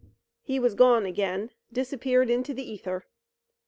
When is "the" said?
2.55-2.67